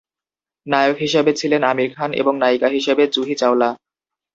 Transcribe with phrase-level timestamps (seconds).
[0.67, 3.69] নায়ক হিসেবে ছিলেন আমির খান এবং নায়িকা ছিলেন জুহি চাওলা।